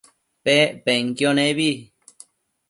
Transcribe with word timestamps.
Pec 0.43 0.69
penquio 0.85 1.29
nebi 1.37 1.69